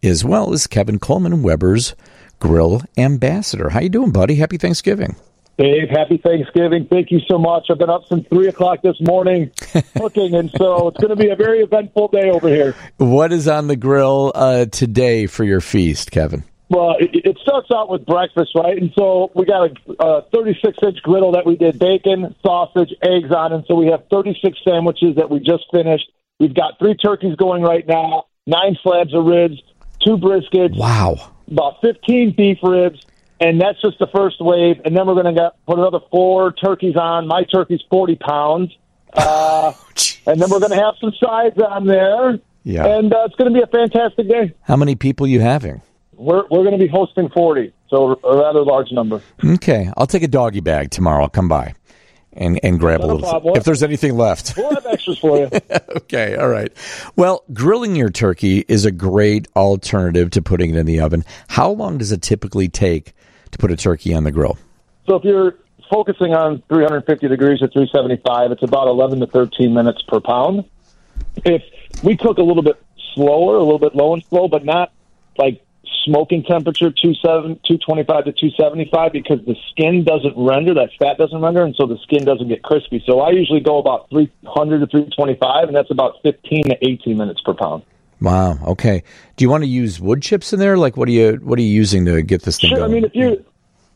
as 0.03 0.25
well 0.25 0.51
as 0.51 0.67
Kevin 0.67 0.99
Kolman, 0.99 1.41
Weber's 1.41 1.95
Grill 2.39 2.81
Ambassador. 2.97 3.69
How 3.69 3.79
you 3.79 3.89
doing, 3.89 4.11
buddy? 4.11 4.35
Happy 4.35 4.57
Thanksgiving. 4.57 5.15
Dave, 5.57 5.89
happy 5.89 6.17
Thanksgiving. 6.17 6.87
Thank 6.89 7.11
you 7.11 7.19
so 7.29 7.37
much. 7.37 7.67
I've 7.69 7.77
been 7.77 7.89
up 7.89 8.03
since 8.09 8.27
3 8.27 8.47
o'clock 8.47 8.81
this 8.81 8.99
morning 8.99 9.51
cooking, 9.95 10.33
and 10.33 10.51
so 10.57 10.89
it's 10.89 10.97
going 10.97 11.15
to 11.15 11.15
be 11.15 11.29
a 11.29 11.35
very 11.35 11.61
eventful 11.61 12.09
day 12.09 12.29
over 12.31 12.49
here. 12.49 12.75
What 12.97 13.31
is 13.31 13.47
on 13.47 13.67
the 13.67 13.75
grill 13.75 14.31
uh, 14.35 14.65
today 14.65 15.27
for 15.27 15.43
your 15.43 15.61
feast, 15.61 16.11
Kevin? 16.11 16.43
Well, 16.69 16.95
it, 16.99 17.11
it, 17.13 17.37
starts 17.39 17.69
out 17.71 17.89
with 17.89 18.05
breakfast, 18.05 18.53
right? 18.55 18.77
And 18.77 18.91
so 18.97 19.31
we 19.35 19.45
got 19.45 19.69
a, 19.69 20.03
a 20.03 20.21
36 20.33 20.77
inch 20.81 20.97
griddle 21.03 21.33
that 21.33 21.45
we 21.45 21.55
did 21.55 21.77
bacon, 21.77 22.33
sausage, 22.41 22.93
eggs 23.03 23.31
on, 23.31 23.53
and 23.53 23.63
so 23.67 23.75
we 23.75 23.87
have 23.87 24.03
36 24.09 24.57
sandwiches 24.63 25.15
that 25.17 25.29
we 25.29 25.39
just 25.39 25.65
finished. 25.71 26.09
We've 26.39 26.53
got 26.53 26.79
three 26.79 26.95
turkeys 26.95 27.35
going 27.35 27.61
right 27.61 27.85
now, 27.87 28.25
nine 28.47 28.77
slabs 28.81 29.13
of 29.13 29.25
ribs, 29.25 29.61
two 30.03 30.17
briskets. 30.17 30.75
Wow. 30.77 31.31
About 31.51 31.81
15 31.81 32.33
beef 32.35 32.57
ribs. 32.63 33.05
And 33.39 33.59
that's 33.59 33.81
just 33.81 33.99
the 33.99 34.07
first 34.07 34.37
wave. 34.39 34.79
And 34.85 34.95
then 34.95 35.05
we're 35.05 35.21
going 35.21 35.35
to 35.35 35.51
put 35.67 35.77
another 35.77 35.99
four 36.09 36.53
turkeys 36.53 36.95
on. 36.95 37.27
My 37.27 37.43
turkey's 37.43 37.81
40 37.89 38.15
pounds. 38.15 38.71
Uh, 39.15 39.71
and 40.25 40.41
then 40.41 40.49
we're 40.49 40.57
going 40.57 40.71
to 40.71 40.75
have 40.75 40.95
some 40.99 41.13
sides 41.23 41.55
on 41.59 41.85
there. 41.85 42.39
Yeah. 42.63 42.97
And 42.97 43.13
uh, 43.13 43.25
it's 43.25 43.35
going 43.35 43.53
to 43.53 43.55
be 43.55 43.61
a 43.61 43.67
fantastic 43.67 44.27
day. 44.27 44.55
How 44.63 44.75
many 44.75 44.95
people 44.95 45.27
you 45.27 45.39
having? 45.39 45.83
We're, 46.15 46.43
we're 46.49 46.63
going 46.63 46.77
to 46.77 46.77
be 46.77 46.87
hosting 46.87 47.29
40, 47.29 47.73
so 47.89 48.19
a 48.23 48.37
rather 48.37 48.61
large 48.63 48.91
number. 48.91 49.21
Okay. 49.43 49.91
I'll 49.97 50.07
take 50.07 50.23
a 50.23 50.27
doggy 50.27 50.61
bag 50.61 50.91
tomorrow. 50.91 51.23
I'll 51.23 51.29
come 51.29 51.47
by 51.47 51.73
and, 52.33 52.59
and 52.63 52.79
grab 52.79 53.01
Not 53.01 53.09
a 53.09 53.13
little. 53.13 53.57
if 53.57 53.63
there's 53.63 53.83
anything 53.83 54.17
left. 54.17 54.55
We'll 54.57 54.73
have 54.73 54.85
extras 54.85 55.19
for 55.19 55.37
you. 55.37 55.49
okay, 55.97 56.35
all 56.35 56.49
right. 56.49 56.71
Well, 57.15 57.43
grilling 57.53 57.95
your 57.95 58.09
turkey 58.09 58.65
is 58.67 58.85
a 58.85 58.91
great 58.91 59.47
alternative 59.55 60.31
to 60.31 60.41
putting 60.41 60.71
it 60.71 60.77
in 60.77 60.85
the 60.85 60.99
oven. 60.99 61.23
How 61.49 61.69
long 61.69 61.97
does 61.97 62.11
it 62.11 62.21
typically 62.21 62.69
take 62.69 63.13
to 63.51 63.57
put 63.57 63.71
a 63.71 63.75
turkey 63.75 64.13
on 64.13 64.23
the 64.23 64.31
grill? 64.31 64.57
So 65.07 65.15
if 65.15 65.23
you're 65.23 65.55
focusing 65.89 66.33
on 66.33 66.63
350 66.69 67.27
degrees 67.27 67.61
or 67.61 67.67
375, 67.67 68.51
it's 68.51 68.63
about 68.63 68.87
11 68.87 69.19
to 69.19 69.27
13 69.27 69.73
minutes 69.73 70.01
per 70.07 70.19
pound. 70.19 70.65
If 71.45 71.63
we 72.03 72.17
cook 72.17 72.37
a 72.37 72.43
little 72.43 72.63
bit 72.63 72.81
slower, 73.13 73.57
a 73.57 73.63
little 73.63 73.79
bit 73.79 73.95
low 73.95 74.13
and 74.13 74.23
slow, 74.25 74.47
but 74.47 74.65
not 74.65 74.91
like 75.37 75.62
smoking 76.05 76.43
temperature 76.43 76.91
225 76.91 78.25
to 78.25 78.31
275 78.31 79.11
because 79.11 79.39
the 79.45 79.55
skin 79.71 80.03
doesn't 80.03 80.33
render, 80.35 80.73
that 80.73 80.89
fat 80.99 81.17
doesn't 81.17 81.41
render, 81.41 81.63
and 81.63 81.75
so 81.75 81.85
the 81.85 81.97
skin 82.03 82.25
doesn't 82.25 82.47
get 82.47 82.63
crispy. 82.63 83.03
So 83.05 83.21
I 83.21 83.31
usually 83.31 83.59
go 83.59 83.77
about 83.77 84.09
300 84.09 84.79
to 84.79 84.87
325, 84.87 85.67
and 85.67 85.75
that's 85.75 85.91
about 85.91 86.15
15 86.23 86.69
to 86.69 86.77
18 86.81 87.17
minutes 87.17 87.41
per 87.41 87.53
pound. 87.53 87.83
Wow. 88.21 88.57
Okay. 88.67 89.03
Do 89.35 89.43
you 89.43 89.49
want 89.49 89.63
to 89.63 89.69
use 89.69 89.99
wood 89.99 90.21
chips 90.21 90.53
in 90.53 90.59
there? 90.59 90.77
Like, 90.77 90.95
what 90.95 91.09
are 91.09 91.11
you 91.11 91.33
what 91.43 91.59
are 91.59 91.61
you 91.61 91.67
using 91.67 92.05
to 92.05 92.21
get 92.21 92.43
this 92.43 92.59
thing 92.59 92.69
sure, 92.69 92.79
going? 92.79 92.91
I 92.91 92.93
mean, 92.93 93.05
if 93.05 93.15
you 93.15 93.45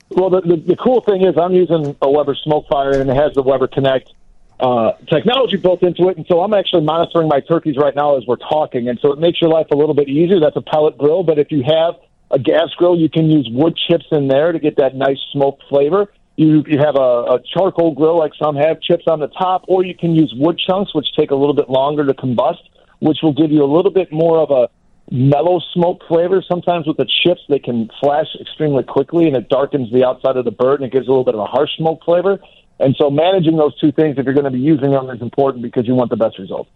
well, 0.10 0.30
the, 0.30 0.42
the, 0.42 0.56
the 0.56 0.76
cool 0.76 1.02
thing 1.02 1.26
is 1.26 1.36
I'm 1.38 1.54
using 1.54 1.96
a 2.02 2.10
Weber 2.10 2.36
SmokeFire, 2.46 3.00
and 3.00 3.10
it 3.10 3.16
has 3.16 3.34
the 3.34 3.42
Weber 3.42 3.68
Connect 3.68 4.14
uh, 4.60 4.94
technology 5.10 5.58
built 5.58 5.84
into 5.84 6.10
it. 6.10 6.18
And 6.18 6.26
so 6.28 6.42
I'm 6.42 6.54
actually 6.54 6.84
monitoring 6.84 7.28
my 7.28 7.42
turkeys 7.42 7.78
right 7.78 7.96
now 7.96 8.18
as 8.18 8.26
we're 8.26 8.38
talking. 8.38 8.90
And 8.90 9.00
so 9.02 9.12
it 9.12 9.20
makes 9.20 9.40
your 9.42 9.52
life 9.52 9.68
a 9.72 9.76
little 9.76 9.94
bit 9.94 10.10
easier. 10.10 10.40
That's 10.40 10.56
a 10.56 10.62
pellet 10.62 10.98
grill. 10.98 11.24
But 11.24 11.38
if 11.38 11.52
you 11.52 11.64
have 11.64 11.96
a 12.32 12.40
gas 12.40 12.70
grill, 12.78 12.98
you 12.98 13.10
can 13.10 13.30
use 13.30 13.48
wood 13.52 13.78
chips 13.88 14.06
in 14.12 14.28
there 14.28 14.52
to 14.52 14.60
get 14.60 14.78
that 14.78 14.96
nice 14.96 15.20
smoked 15.32 15.64
flavor. 15.70 16.12
You, 16.36 16.64
you 16.68 16.78
have 16.80 16.96
a, 16.96 17.38
a 17.38 17.40
charcoal 17.54 17.94
grill 17.94 18.18
like 18.18 18.34
some 18.38 18.56
have, 18.56 18.82
chips 18.82 19.06
on 19.08 19.20
the 19.20 19.28
top, 19.28 19.64
or 19.68 19.84
you 19.84 19.96
can 19.96 20.14
use 20.14 20.34
wood 20.38 20.60
chunks, 20.60 20.94
which 20.94 21.08
take 21.18 21.32
a 21.32 21.36
little 21.36 21.56
bit 21.56 21.70
longer 21.70 22.06
to 22.06 22.14
combust, 22.14 22.62
which 23.00 23.20
will 23.24 23.34
give 23.34 23.52
you 23.52 23.64
a 23.64 23.72
little 23.72 23.92
bit 23.92 24.12
more 24.12 24.40
of 24.40 24.52
a 24.52 24.70
mellow 25.10 25.60
smoke 25.74 26.02
flavor. 26.08 26.44
Sometimes 26.48 26.86
with 26.86 26.98
the 26.98 27.08
chips, 27.24 27.42
they 27.50 27.60
can 27.60 27.90
flash 28.00 28.28
extremely 28.40 28.84
quickly, 28.84 29.28
and 29.28 29.36
it 29.36 29.50
darkens 29.50 29.92
the 29.92 30.06
outside 30.06 30.38
of 30.38 30.46
the 30.46 30.52
bird, 30.52 30.82
and 30.82 30.88
it 30.88 30.92
gives 30.92 31.08
a 31.08 31.10
little 31.10 31.24
bit 31.24 31.34
of 31.34 31.40
a 31.40 31.46
harsh 31.46 31.72
smoke 31.78 32.04
flavor. 32.04 32.40
And 32.80 32.96
so 32.98 33.10
managing 33.10 33.58
those 33.58 33.78
two 33.80 33.92
things, 33.92 34.18
if 34.18 34.26
you're 34.26 34.34
going 34.34 34.46
to 34.46 34.52
be 34.52 34.60
using 34.60 34.92
them, 34.92 35.10
is 35.10 35.22
important 35.22 35.64
because 35.64 35.88
you 35.88 35.96
want 35.96 36.10
the 36.10 36.18
best 36.18 36.38
results. 36.38 36.70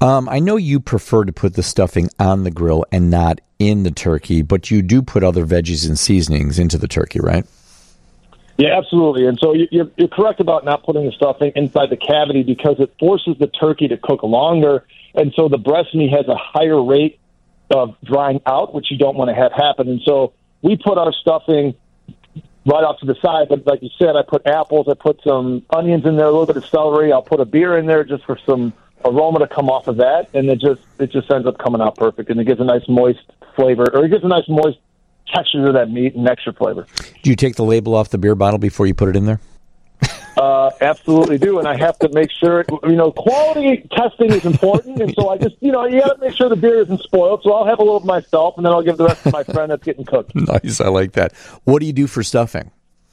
Um, 0.00 0.28
I 0.28 0.38
know 0.40 0.56
you 0.56 0.80
prefer 0.80 1.24
to 1.24 1.32
put 1.32 1.54
the 1.54 1.62
stuffing 1.62 2.08
on 2.18 2.44
the 2.44 2.50
grill 2.50 2.84
and 2.92 3.10
not 3.10 3.40
in 3.58 3.84
the 3.84 3.90
turkey, 3.90 4.42
but 4.42 4.70
you 4.70 4.82
do 4.82 5.02
put 5.02 5.22
other 5.22 5.46
veggies 5.46 5.86
and 5.86 5.98
seasonings 5.98 6.58
into 6.58 6.76
the 6.76 6.88
turkey, 6.88 7.20
right? 7.20 7.46
Yeah, 8.56 8.76
absolutely. 8.76 9.26
And 9.26 9.38
so 9.42 9.52
you're, 9.52 9.90
you're 9.96 10.08
correct 10.08 10.40
about 10.40 10.64
not 10.64 10.84
putting 10.84 11.06
the 11.06 11.12
stuffing 11.12 11.52
inside 11.56 11.90
the 11.90 11.96
cavity 11.96 12.42
because 12.42 12.76
it 12.78 12.94
forces 13.00 13.36
the 13.38 13.48
turkey 13.48 13.88
to 13.88 13.96
cook 13.96 14.22
longer. 14.22 14.84
And 15.14 15.32
so 15.34 15.48
the 15.48 15.58
breast 15.58 15.94
meat 15.94 16.10
has 16.10 16.28
a 16.28 16.36
higher 16.36 16.82
rate 16.82 17.18
of 17.70 17.96
drying 18.04 18.40
out, 18.46 18.74
which 18.74 18.90
you 18.90 18.98
don't 18.98 19.16
want 19.16 19.30
to 19.30 19.34
have 19.34 19.52
happen. 19.52 19.88
And 19.88 20.00
so 20.04 20.34
we 20.62 20.76
put 20.76 20.98
our 20.98 21.12
stuffing 21.12 21.74
right 22.66 22.84
off 22.84 22.98
to 23.00 23.06
the 23.06 23.14
side. 23.16 23.48
But 23.48 23.66
like 23.66 23.82
you 23.82 23.90
said, 23.98 24.16
I 24.16 24.22
put 24.22 24.46
apples, 24.46 24.86
I 24.88 24.94
put 24.94 25.20
some 25.22 25.64
onions 25.70 26.04
in 26.06 26.16
there, 26.16 26.26
a 26.26 26.30
little 26.30 26.46
bit 26.46 26.56
of 26.56 26.66
celery. 26.66 27.12
I'll 27.12 27.22
put 27.22 27.40
a 27.40 27.44
beer 27.44 27.76
in 27.76 27.86
there 27.86 28.04
just 28.04 28.24
for 28.24 28.38
some 28.46 28.72
aroma 29.04 29.40
to 29.40 29.46
come 29.46 29.68
off 29.68 29.86
of 29.86 29.98
that, 29.98 30.28
and 30.34 30.48
it 30.48 30.60
just 30.60 30.82
it 30.98 31.10
just 31.10 31.30
ends 31.30 31.46
up 31.46 31.58
coming 31.58 31.80
out 31.80 31.96
perfect, 31.96 32.30
and 32.30 32.40
it 32.40 32.44
gives 32.44 32.60
a 32.60 32.64
nice 32.64 32.88
moist 32.88 33.20
flavor, 33.56 33.86
or 33.92 34.04
it 34.04 34.08
gives 34.08 34.24
a 34.24 34.28
nice 34.28 34.48
moist 34.48 34.78
texture 35.32 35.66
to 35.66 35.72
that 35.72 35.90
meat 35.90 36.14
and 36.14 36.28
extra 36.28 36.52
flavor. 36.52 36.86
Do 37.22 37.30
you 37.30 37.36
take 37.36 37.56
the 37.56 37.64
label 37.64 37.94
off 37.94 38.10
the 38.10 38.18
beer 38.18 38.34
bottle 38.34 38.58
before 38.58 38.86
you 38.86 38.94
put 38.94 39.08
it 39.08 39.16
in 39.16 39.26
there? 39.26 39.40
Absolutely 40.84 41.38
do, 41.38 41.58
and 41.58 41.66
I 41.66 41.76
have 41.76 41.98
to 42.00 42.08
make 42.10 42.30
sure. 42.30 42.64
You 42.82 42.96
know, 42.96 43.10
quality 43.10 43.88
testing 43.90 44.32
is 44.32 44.44
important, 44.44 45.00
and 45.00 45.14
so 45.14 45.30
I 45.30 45.38
just, 45.38 45.56
you 45.60 45.72
know, 45.72 45.86
you 45.86 46.00
got 46.00 46.14
to 46.14 46.20
make 46.20 46.36
sure 46.36 46.48
the 46.48 46.56
beer 46.56 46.82
isn't 46.82 47.02
spoiled. 47.02 47.42
So 47.42 47.52
I'll 47.52 47.66
have 47.66 47.78
a 47.78 47.82
little 47.82 47.96
of 47.96 48.04
myself, 48.04 48.56
and 48.56 48.66
then 48.66 48.72
I'll 48.72 48.82
give 48.82 48.96
the 48.96 49.06
rest 49.06 49.22
to 49.24 49.30
my 49.30 49.42
friend 49.54 49.70
that's 49.70 49.82
getting 49.82 50.04
cooked. 50.04 50.34
Nice, 50.34 50.80
I 50.80 50.88
like 50.88 51.12
that. 51.12 51.32
What 51.64 51.80
do 51.80 51.86
you 51.86 51.92
do 51.92 52.06
for 52.06 52.22
stuffing? 52.22 52.70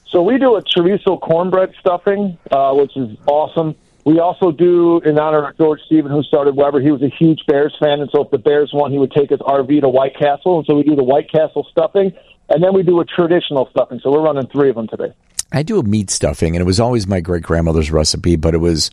So 0.10 0.22
we 0.22 0.38
do 0.38 0.56
a 0.56 0.62
chorizo 0.62 1.20
cornbread 1.20 1.74
stuffing, 1.80 2.38
uh, 2.52 2.74
which 2.74 2.96
is 2.98 3.18
awesome. 3.26 3.76
We 4.04 4.20
also 4.20 4.52
do, 4.52 5.00
in 5.02 5.18
honor 5.20 5.50
of 5.50 5.58
George 5.58 5.80
Stephen, 5.86 6.12
who 6.12 6.24
started 6.24 6.56
Weber, 6.56 6.82
he 6.82 6.92
was 6.92 7.02
a 7.02 7.10
huge 7.10 7.46
Bears 7.48 7.76
fan, 7.80 8.02
and 8.02 8.10
so 8.12 8.24
if 8.24 8.32
the 8.32 8.40
Bears 8.40 8.72
won, 8.74 8.92
he 8.92 8.98
would 8.98 9.12
take 9.12 9.30
his 9.30 9.40
RV 9.40 9.82
to 9.82 9.90
White 9.90 10.18
Castle, 10.18 10.58
and 10.58 10.66
so 10.66 10.76
we 10.76 10.84
do 10.84 10.96
the 10.96 11.04
White 11.04 11.32
Castle 11.32 11.66
stuffing, 11.72 12.12
and 12.50 12.64
then 12.64 12.74
we 12.74 12.84
do 12.84 13.00
a 13.00 13.06
traditional 13.06 13.70
stuffing. 13.70 14.00
So 14.04 14.12
we're 14.12 14.22
running 14.24 14.48
three 14.48 14.70
of 14.70 14.76
them 14.76 14.88
today. 14.88 15.14
I 15.52 15.64
do 15.64 15.80
a 15.80 15.84
meat 15.84 16.10
stuffing, 16.10 16.56
and 16.56 16.62
it 16.62 16.66
was 16.66 16.80
always 16.80 17.08
my 17.08 17.20
great 17.20 17.44
grandmother's 17.44 17.92
recipe, 17.92 18.36
but 18.36 18.54
it 18.54 18.60
was 18.60 18.92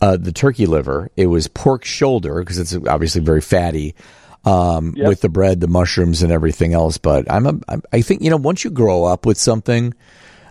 uh, 0.00 0.16
the 0.16 0.32
turkey 0.32 0.66
liver. 0.66 1.10
It 1.16 1.26
was 1.26 1.48
pork 1.48 1.84
shoulder 1.84 2.40
because 2.40 2.58
it's 2.58 2.74
obviously 2.88 3.20
very 3.22 3.40
fatty. 3.40 3.94
Um, 4.42 4.94
Yep. 4.96 5.06
with 5.06 5.20
the 5.20 5.28
bread, 5.28 5.60
the 5.60 5.68
mushrooms, 5.68 6.22
and 6.22 6.32
everything 6.32 6.72
else. 6.72 6.96
But 6.96 7.30
I'm 7.30 7.44
a, 7.46 7.54
I 7.92 8.00
think 8.00 8.22
you 8.22 8.30
know 8.30 8.38
once 8.38 8.64
you 8.64 8.70
grow 8.70 9.04
up 9.04 9.26
with 9.26 9.36
something 9.36 9.92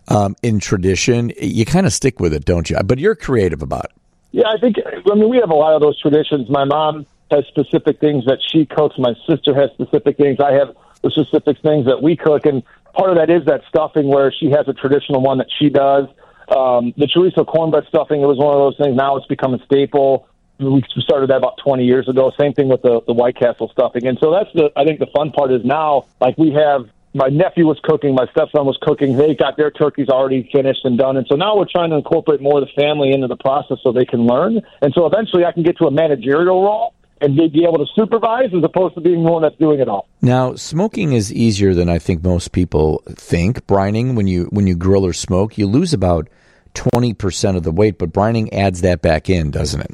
um, 0.09 0.35
in 0.43 0.59
tradition, 0.59 1.31
you 1.41 1.65
kind 1.65 1.87
of 1.87 1.91
stick 1.93 2.19
with 2.19 2.31
it, 2.35 2.45
don't 2.45 2.69
you? 2.69 2.77
But 2.85 2.99
you're 2.99 3.15
creative 3.15 3.63
about 3.63 3.85
it. 3.85 3.91
Yeah, 4.31 4.43
I 4.47 4.59
think. 4.59 4.75
I 5.11 5.15
mean, 5.15 5.27
we 5.27 5.37
have 5.37 5.49
a 5.49 5.55
lot 5.55 5.73
of 5.73 5.81
those 5.81 5.99
traditions. 5.99 6.51
My 6.51 6.65
mom 6.65 7.07
has 7.31 7.45
specific 7.47 7.99
things 7.99 8.25
that 8.25 8.37
she 8.51 8.67
cooks. 8.67 8.95
My 8.99 9.15
sister 9.27 9.55
has 9.55 9.71
specific 9.71 10.17
things. 10.17 10.39
I 10.39 10.51
have 10.53 10.75
the 11.01 11.09
specific 11.09 11.57
things 11.63 11.87
that 11.87 11.99
we 12.03 12.15
cook, 12.15 12.45
and 12.45 12.61
part 12.93 13.09
of 13.09 13.17
that 13.17 13.29
is 13.29 13.45
that 13.45 13.61
stuffing 13.69 14.07
where 14.07 14.31
she 14.31 14.51
has 14.51 14.67
a 14.67 14.73
traditional 14.73 15.21
one 15.21 15.37
that 15.37 15.47
she 15.59 15.69
does. 15.69 16.05
Um, 16.49 16.93
the 16.97 17.05
chorizo 17.05 17.45
cornbread 17.45 17.85
stuffing. 17.87 18.21
It 18.21 18.25
was 18.25 18.37
one 18.37 18.55
of 18.55 18.59
those 18.59 18.77
things. 18.77 18.95
Now 18.95 19.17
it's 19.17 19.27
become 19.27 19.53
a 19.53 19.63
staple. 19.65 20.27
We 20.59 20.83
started 20.97 21.29
that 21.29 21.37
about 21.37 21.57
20 21.63 21.85
years 21.85 22.09
ago. 22.09 22.31
Same 22.39 22.53
thing 22.53 22.67
with 22.67 22.81
the 22.81 23.01
the 23.07 23.13
White 23.13 23.37
Castle 23.37 23.69
stuffing, 23.71 24.07
and 24.07 24.17
so 24.19 24.31
that's 24.31 24.51
the. 24.53 24.71
I 24.75 24.83
think 24.83 24.99
the 24.99 25.07
fun 25.15 25.31
part 25.31 25.51
is 25.53 25.63
now, 25.63 26.07
like 26.19 26.37
we 26.37 26.51
have 26.51 26.89
my 27.13 27.27
nephew 27.27 27.65
was 27.65 27.79
cooking, 27.83 28.13
my 28.13 28.25
stepson 28.31 28.65
was 28.65 28.77
cooking. 28.81 29.15
They 29.15 29.35
got 29.35 29.57
their 29.57 29.71
turkeys 29.71 30.09
already 30.09 30.49
finished 30.51 30.81
and 30.83 30.97
done, 30.97 31.15
and 31.15 31.25
so 31.27 31.35
now 31.35 31.55
we're 31.55 31.69
trying 31.71 31.91
to 31.91 31.95
incorporate 31.95 32.41
more 32.41 32.59
of 32.59 32.67
the 32.67 32.81
family 32.81 33.13
into 33.13 33.27
the 33.27 33.37
process 33.37 33.77
so 33.83 33.91
they 33.91 34.05
can 34.05 34.27
learn. 34.27 34.61
And 34.81 34.93
so 34.93 35.05
eventually, 35.05 35.45
I 35.45 35.53
can 35.53 35.63
get 35.63 35.77
to 35.77 35.85
a 35.85 35.91
managerial 35.91 36.61
role 36.61 36.93
and 37.21 37.35
be 37.35 37.47
be 37.49 37.63
able 37.63 37.77
to 37.77 37.85
supervise 37.95 38.49
as 38.55 38.63
opposed 38.63 38.95
to 38.95 39.01
being 39.01 39.23
the 39.23 39.29
one 39.29 39.41
that's 39.41 39.57
doing 39.57 39.79
it 39.79 39.87
all. 39.87 40.07
Now, 40.21 40.55
smoking 40.55 41.13
is 41.13 41.33
easier 41.33 41.73
than 41.73 41.89
I 41.89 41.99
think 41.99 42.23
most 42.23 42.51
people 42.51 43.03
think. 43.09 43.65
Brining, 43.67 44.15
when 44.15 44.27
you 44.27 44.45
when 44.51 44.67
you 44.67 44.75
grill 44.75 45.05
or 45.05 45.13
smoke, 45.13 45.57
you 45.57 45.67
lose 45.67 45.93
about 45.93 46.29
twenty 46.73 47.13
percent 47.13 47.57
of 47.57 47.63
the 47.63 47.71
weight, 47.71 47.97
but 47.97 48.11
brining 48.11 48.49
adds 48.53 48.81
that 48.81 49.01
back 49.01 49.29
in, 49.29 49.51
doesn't 49.51 49.81
it? 49.81 49.91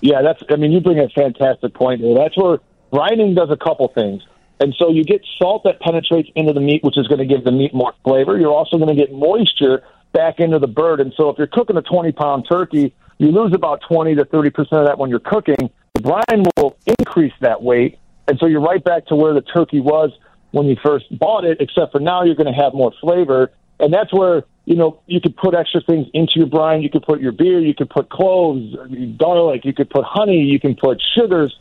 Yeah, 0.00 0.22
that's. 0.22 0.42
I 0.50 0.56
mean, 0.56 0.72
you 0.72 0.80
bring 0.80 0.98
a 0.98 1.08
fantastic 1.08 1.74
point 1.74 2.02
there. 2.02 2.14
That's 2.14 2.36
where 2.36 2.58
brining 2.92 3.34
does 3.34 3.50
a 3.50 3.56
couple 3.56 3.88
things. 3.88 4.22
And 4.58 4.74
so 4.78 4.88
you 4.88 5.04
get 5.04 5.22
salt 5.38 5.64
that 5.64 5.80
penetrates 5.80 6.30
into 6.34 6.52
the 6.52 6.60
meat, 6.60 6.82
which 6.82 6.96
is 6.96 7.06
going 7.08 7.18
to 7.18 7.26
give 7.26 7.44
the 7.44 7.52
meat 7.52 7.74
more 7.74 7.92
flavor. 8.04 8.38
You're 8.38 8.54
also 8.54 8.78
going 8.78 8.88
to 8.88 8.94
get 8.94 9.12
moisture 9.12 9.82
back 10.12 10.40
into 10.40 10.58
the 10.58 10.66
bird. 10.66 11.00
And 11.00 11.12
so 11.14 11.28
if 11.28 11.36
you're 11.36 11.46
cooking 11.46 11.76
a 11.76 11.82
20 11.82 12.12
pound 12.12 12.46
turkey, 12.48 12.94
you 13.18 13.28
lose 13.32 13.52
about 13.52 13.82
20 13.88 14.14
to 14.14 14.24
30 14.24 14.50
percent 14.50 14.80
of 14.80 14.86
that 14.86 14.98
when 14.98 15.10
you're 15.10 15.20
cooking. 15.20 15.70
Brine 16.06 16.44
will 16.56 16.78
increase 17.00 17.32
that 17.40 17.62
weight, 17.62 17.98
and 18.28 18.38
so 18.38 18.46
you're 18.46 18.60
right 18.60 18.82
back 18.82 19.06
to 19.06 19.16
where 19.16 19.34
the 19.34 19.40
turkey 19.40 19.80
was 19.80 20.12
when 20.52 20.66
you 20.66 20.76
first 20.80 21.06
bought 21.18 21.44
it. 21.44 21.60
Except 21.60 21.90
for 21.90 21.98
now, 21.98 22.22
you're 22.22 22.36
going 22.36 22.46
to 22.46 22.52
have 22.52 22.74
more 22.74 22.92
flavor, 23.00 23.50
and 23.80 23.92
that's 23.92 24.12
where 24.12 24.44
you 24.66 24.76
know 24.76 25.00
you 25.06 25.20
could 25.20 25.36
put 25.36 25.52
extra 25.52 25.80
things 25.80 26.06
into 26.14 26.34
your 26.36 26.46
brine. 26.46 26.80
You 26.82 26.90
could 26.90 27.02
put 27.02 27.20
your 27.20 27.32
beer, 27.32 27.58
you 27.58 27.74
could 27.74 27.90
put 27.90 28.08
cloves, 28.08 28.76
garlic, 29.18 29.64
you 29.64 29.72
could 29.72 29.90
put 29.90 30.04
honey, 30.04 30.44
you 30.44 30.60
can 30.60 30.76
put 30.76 31.02
sugars, 31.16 31.58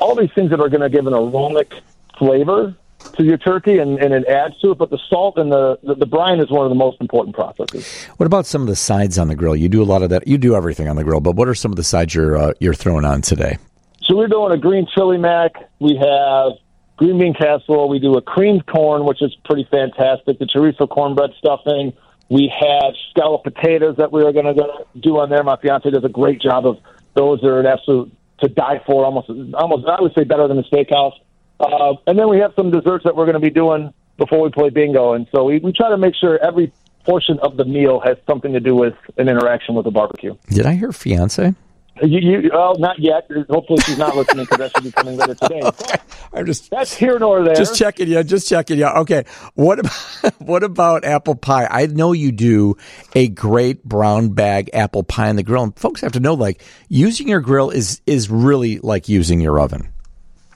all 0.00 0.16
these 0.16 0.32
things 0.34 0.50
that 0.50 0.60
are 0.60 0.68
going 0.68 0.80
to 0.80 0.90
give 0.90 1.06
an 1.06 1.14
aromatic 1.14 1.72
flavor 2.18 2.74
to 3.12 3.22
your 3.22 3.38
turkey, 3.38 3.78
and, 3.78 4.00
and 4.00 4.12
it 4.12 4.26
adds 4.26 4.58
to 4.62 4.72
it. 4.72 4.78
But 4.78 4.90
the 4.90 4.98
salt 5.08 5.38
and 5.38 5.52
the, 5.52 5.78
the 5.84 5.94
the 5.94 6.06
brine 6.06 6.40
is 6.40 6.50
one 6.50 6.66
of 6.66 6.70
the 6.70 6.74
most 6.74 7.00
important 7.00 7.36
processes. 7.36 8.06
What 8.16 8.26
about 8.26 8.46
some 8.46 8.62
of 8.62 8.66
the 8.66 8.74
sides 8.74 9.20
on 9.20 9.28
the 9.28 9.36
grill? 9.36 9.54
You 9.54 9.68
do 9.68 9.80
a 9.80 9.84
lot 9.84 10.02
of 10.02 10.10
that. 10.10 10.26
You 10.26 10.36
do 10.36 10.56
everything 10.56 10.88
on 10.88 10.96
the 10.96 11.04
grill, 11.04 11.20
but 11.20 11.36
what 11.36 11.46
are 11.46 11.54
some 11.54 11.70
of 11.70 11.76
the 11.76 11.84
sides 11.84 12.12
you're 12.12 12.36
uh, 12.36 12.54
you're 12.58 12.74
throwing 12.74 13.04
on 13.04 13.22
today? 13.22 13.56
So 14.06 14.16
we're 14.16 14.28
doing 14.28 14.52
a 14.52 14.58
green 14.58 14.86
chili 14.94 15.18
mac. 15.18 15.52
We 15.78 15.96
have 15.96 16.52
green 16.96 17.18
bean 17.18 17.34
casserole. 17.34 17.88
We 17.88 17.98
do 17.98 18.16
a 18.16 18.22
creamed 18.22 18.66
corn, 18.66 19.04
which 19.04 19.22
is 19.22 19.34
pretty 19.44 19.66
fantastic. 19.70 20.38
The 20.38 20.46
chorizo 20.46 20.88
cornbread 20.88 21.30
stuffing. 21.38 21.92
We 22.28 22.52
have 22.58 22.94
scalloped 23.10 23.44
potatoes 23.44 23.96
that 23.96 24.12
we 24.12 24.22
are 24.24 24.32
going 24.32 24.54
to 24.54 24.86
do 25.00 25.18
on 25.18 25.30
there. 25.30 25.42
My 25.42 25.56
fiance 25.56 25.90
does 25.90 26.04
a 26.04 26.08
great 26.08 26.40
job 26.40 26.66
of 26.66 26.78
those. 27.14 27.42
Are 27.44 27.60
an 27.60 27.66
absolute 27.66 28.12
to 28.40 28.48
die 28.48 28.82
for. 28.86 29.04
Almost, 29.04 29.30
almost. 29.54 29.86
I 29.86 30.00
would 30.00 30.14
say 30.14 30.24
better 30.24 30.48
than 30.48 30.56
the 30.56 30.64
steakhouse. 30.64 31.18
Uh, 31.60 31.94
and 32.06 32.18
then 32.18 32.28
we 32.28 32.38
have 32.38 32.52
some 32.56 32.70
desserts 32.70 33.04
that 33.04 33.16
we're 33.16 33.26
going 33.26 33.34
to 33.34 33.40
be 33.40 33.50
doing 33.50 33.92
before 34.18 34.42
we 34.42 34.50
play 34.50 34.70
bingo. 34.70 35.12
And 35.14 35.26
so 35.34 35.44
we, 35.44 35.58
we 35.58 35.72
try 35.72 35.88
to 35.90 35.96
make 35.96 36.14
sure 36.14 36.38
every 36.44 36.72
portion 37.04 37.38
of 37.40 37.56
the 37.56 37.64
meal 37.64 38.00
has 38.00 38.16
something 38.26 38.52
to 38.52 38.60
do 38.60 38.74
with 38.74 38.94
an 39.16 39.28
interaction 39.28 39.74
with 39.74 39.84
the 39.84 39.90
barbecue. 39.90 40.34
Did 40.48 40.66
I 40.66 40.74
hear 40.74 40.92
fiance? 40.92 41.54
You, 42.02 42.18
you, 42.18 42.50
well, 42.52 42.74
not 42.76 42.98
yet. 42.98 43.30
Hopefully, 43.48 43.80
she's 43.82 43.98
not 43.98 44.16
listening 44.16 44.44
because 44.44 44.58
that 44.58 44.72
should 44.74 44.84
be 44.84 44.90
coming 44.90 45.16
later 45.16 45.34
today. 45.34 45.62
I'm 46.32 46.44
just 46.44 46.68
That's 46.70 46.92
here 46.92 47.18
nor 47.20 47.44
there. 47.44 47.54
just 47.54 47.76
checking 47.76 48.08
you. 48.08 48.24
Just 48.24 48.48
checking 48.48 48.78
you. 48.78 48.86
Okay. 48.86 49.24
What 49.54 49.78
about 49.78 49.92
what 50.38 50.64
about 50.64 51.04
apple 51.04 51.36
pie? 51.36 51.68
I 51.70 51.86
know 51.86 52.10
you 52.12 52.32
do 52.32 52.76
a 53.14 53.28
great 53.28 53.84
brown 53.84 54.30
bag 54.30 54.70
apple 54.72 55.04
pie 55.04 55.28
on 55.28 55.36
the 55.36 55.44
grill, 55.44 55.62
and 55.62 55.76
folks 55.78 56.00
have 56.00 56.12
to 56.12 56.20
know 56.20 56.34
like 56.34 56.62
using 56.88 57.28
your 57.28 57.40
grill 57.40 57.70
is 57.70 58.00
is 58.06 58.28
really 58.28 58.80
like 58.80 59.08
using 59.08 59.40
your 59.40 59.60
oven. 59.60 59.88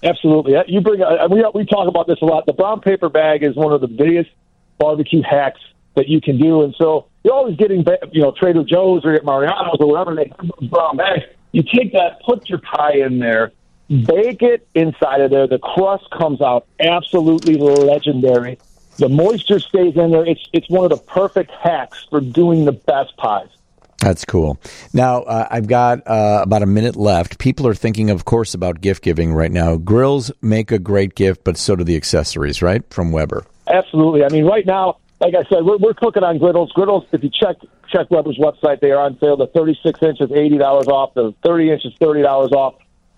Absolutely. 0.02 0.54
You 0.66 0.80
bring. 0.80 1.00
We 1.30 1.44
we 1.54 1.64
talk 1.66 1.86
about 1.88 2.08
this 2.08 2.18
a 2.20 2.24
lot. 2.24 2.46
The 2.46 2.52
brown 2.52 2.80
paper 2.80 3.08
bag 3.08 3.44
is 3.44 3.54
one 3.54 3.72
of 3.72 3.80
the 3.80 3.88
biggest 3.88 4.30
barbecue 4.78 5.22
hacks 5.22 5.60
that 5.94 6.08
you 6.08 6.20
can 6.20 6.38
do, 6.38 6.62
and 6.62 6.74
so 6.76 7.06
you're 7.28 7.36
always 7.36 7.56
getting, 7.56 7.84
you 8.12 8.22
know, 8.22 8.32
Trader 8.32 8.64
Joe's 8.64 9.04
or 9.04 9.12
at 9.12 9.22
Mariano's 9.22 9.76
or 9.80 9.86
whatever. 9.86 10.14
They 10.14 10.32
have 10.34 10.70
brown 10.70 10.96
bags. 10.96 11.24
You 11.52 11.62
take 11.62 11.92
that, 11.92 12.22
put 12.24 12.48
your 12.48 12.58
pie 12.58 12.96
in 12.96 13.18
there, 13.18 13.52
bake 13.88 14.40
it 14.40 14.66
inside 14.74 15.20
of 15.20 15.30
there. 15.30 15.46
The 15.46 15.58
crust 15.58 16.06
comes 16.10 16.40
out 16.40 16.66
absolutely 16.80 17.56
legendary. 17.56 18.58
The 18.96 19.10
moisture 19.10 19.60
stays 19.60 19.94
in 19.96 20.10
there. 20.10 20.24
It's 20.24 20.40
it's 20.54 20.70
one 20.70 20.84
of 20.84 20.90
the 20.90 21.04
perfect 21.04 21.50
hacks 21.50 22.06
for 22.08 22.20
doing 22.22 22.64
the 22.64 22.72
best 22.72 23.14
pies. 23.18 23.48
That's 23.98 24.24
cool. 24.24 24.58
Now, 24.94 25.22
uh, 25.22 25.48
I've 25.50 25.66
got 25.66 26.06
uh, 26.06 26.40
about 26.42 26.62
a 26.62 26.66
minute 26.66 26.96
left. 26.96 27.38
People 27.38 27.66
are 27.66 27.74
thinking, 27.74 28.08
of 28.08 28.24
course, 28.24 28.54
about 28.54 28.80
gift 28.80 29.02
giving 29.02 29.34
right 29.34 29.52
now. 29.52 29.76
Grills 29.76 30.32
make 30.40 30.72
a 30.72 30.78
great 30.78 31.14
gift, 31.14 31.44
but 31.44 31.58
so 31.58 31.76
do 31.76 31.84
the 31.84 31.96
accessories, 31.96 32.62
right? 32.62 32.82
From 32.90 33.12
Weber. 33.12 33.44
Absolutely. 33.66 34.24
I 34.24 34.28
mean, 34.30 34.46
right 34.46 34.64
now, 34.64 34.98
like 35.20 35.34
I 35.34 35.42
said, 35.48 35.64
we're, 35.64 35.78
we're 35.78 35.94
cooking 35.94 36.22
on 36.22 36.38
griddles. 36.38 36.72
Griddles, 36.72 37.04
if 37.12 37.22
you 37.22 37.30
check 37.30 37.56
check 37.90 38.10
Weber's 38.10 38.38
website, 38.38 38.80
they 38.80 38.90
are 38.90 39.00
on 39.00 39.18
sale. 39.18 39.36
The 39.36 39.46
36 39.48 40.02
inches, 40.02 40.30
eighty 40.32 40.58
dollars 40.58 40.86
off. 40.86 41.14
The 41.14 41.34
30 41.44 41.70
inches, 41.70 41.94
thirty 41.98 42.22
dollars 42.22 42.52
off. 42.52 42.74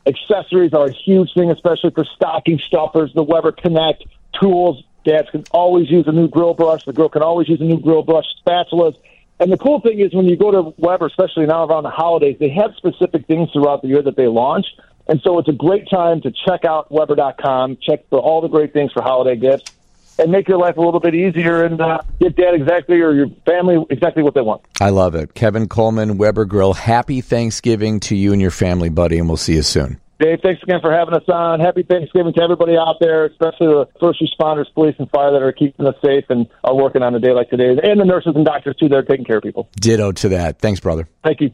Accessories 0.06 0.72
are 0.72 0.86
a 0.86 0.92
huge 0.92 1.32
thing, 1.34 1.50
especially 1.50 1.90
for 1.90 2.04
stocking 2.16 2.58
stuffers. 2.58 3.12
The 3.14 3.22
Weber 3.22 3.52
Connect 3.52 4.04
tools. 4.40 4.82
Dads 5.04 5.30
can 5.30 5.44
always 5.50 5.90
use 5.90 6.06
a 6.08 6.12
new 6.12 6.28
grill 6.28 6.54
brush. 6.54 6.84
The 6.84 6.92
girl 6.92 7.08
can 7.08 7.22
always 7.22 7.48
use 7.48 7.60
a 7.60 7.64
new 7.64 7.80
grill 7.80 8.02
brush. 8.02 8.24
Spatulas. 8.46 8.96
And 9.38 9.50
the 9.50 9.56
cool 9.56 9.80
thing 9.80 10.00
is 10.00 10.12
when 10.14 10.26
you 10.26 10.36
go 10.36 10.50
to 10.50 10.74
Weber, 10.76 11.06
especially 11.06 11.46
now 11.46 11.64
around 11.64 11.84
the 11.84 11.90
holidays, 11.90 12.36
they 12.38 12.50
have 12.50 12.74
specific 12.76 13.26
things 13.26 13.50
throughout 13.52 13.80
the 13.80 13.88
year 13.88 14.02
that 14.02 14.16
they 14.16 14.26
launch. 14.26 14.66
And 15.08 15.20
so 15.22 15.38
it's 15.38 15.48
a 15.48 15.52
great 15.52 15.88
time 15.90 16.20
to 16.22 16.30
check 16.30 16.64
out 16.64 16.92
Weber.com, 16.92 17.78
check 17.80 18.08
for 18.10 18.20
all 18.20 18.42
the 18.42 18.48
great 18.48 18.74
things 18.74 18.92
for 18.92 19.02
holiday 19.02 19.36
gifts, 19.36 19.72
and 20.20 20.30
make 20.30 20.48
your 20.48 20.58
life 20.58 20.76
a 20.76 20.80
little 20.80 21.00
bit 21.00 21.14
easier 21.14 21.64
and 21.64 21.80
uh, 21.80 22.00
get 22.20 22.36
dad 22.36 22.54
exactly 22.54 23.00
or 23.00 23.12
your 23.12 23.28
family 23.46 23.84
exactly 23.90 24.22
what 24.22 24.34
they 24.34 24.42
want. 24.42 24.62
I 24.80 24.90
love 24.90 25.14
it. 25.14 25.34
Kevin 25.34 25.68
Kolman, 25.68 26.16
Weber 26.16 26.44
Grill. 26.44 26.74
Happy 26.74 27.20
Thanksgiving 27.20 28.00
to 28.00 28.16
you 28.16 28.32
and 28.32 28.40
your 28.40 28.50
family, 28.50 28.88
buddy, 28.88 29.18
and 29.18 29.28
we'll 29.28 29.36
see 29.36 29.54
you 29.54 29.62
soon. 29.62 30.00
Dave, 30.20 30.40
thanks 30.42 30.62
again 30.62 30.80
for 30.82 30.92
having 30.92 31.14
us 31.14 31.26
on. 31.28 31.60
Happy 31.60 31.82
Thanksgiving 31.82 32.34
to 32.34 32.42
everybody 32.42 32.76
out 32.76 32.96
there, 33.00 33.24
especially 33.24 33.68
the 33.68 33.88
first 33.98 34.22
responders, 34.22 34.66
police, 34.74 34.94
and 34.98 35.08
fire 35.10 35.32
that 35.32 35.42
are 35.42 35.50
keeping 35.50 35.86
us 35.86 35.94
safe 36.04 36.26
and 36.28 36.46
are 36.62 36.76
working 36.76 37.02
on 37.02 37.14
a 37.14 37.18
day 37.18 37.32
like 37.32 37.48
today, 37.48 37.70
and 37.82 37.98
the 37.98 38.04
nurses 38.04 38.34
and 38.36 38.44
doctors 38.44 38.76
too. 38.76 38.88
They're 38.88 39.02
taking 39.02 39.24
care 39.24 39.38
of 39.38 39.42
people. 39.42 39.70
Ditto 39.80 40.12
to 40.12 40.28
that. 40.30 40.58
Thanks, 40.58 40.78
brother. 40.78 41.08
Thank 41.24 41.40
you. 41.40 41.52